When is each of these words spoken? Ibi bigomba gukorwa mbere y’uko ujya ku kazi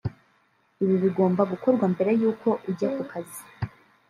Ibi 0.83 0.95
bigomba 1.03 1.41
gukorwa 1.51 1.85
mbere 1.93 2.11
y’uko 2.21 2.47
ujya 2.69 2.87
ku 2.95 3.03
kazi 3.11 3.41